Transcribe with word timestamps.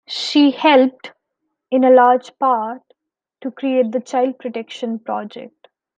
She 0.07 0.49
helped, 0.49 1.11
in 1.69 1.83
a 1.83 1.91
large 1.91 2.35
part, 2.39 2.81
to 3.41 3.51
create 3.51 3.91
the 3.91 3.99
Child 4.01 4.39
Protection 4.39 4.97
Project. 4.97 5.67